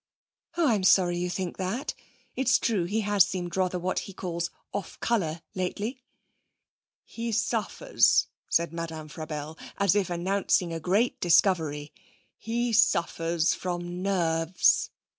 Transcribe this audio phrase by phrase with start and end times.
[0.57, 1.93] 'Oh, I'm sorry you think that.
[2.35, 6.01] It's true he has seemed rather what he calls off colour lately.'
[7.03, 11.93] 'He suffers,' said Madame Frabelle, as if announcing a great discovery,'
[12.35, 14.89] he suffers from Nerves.'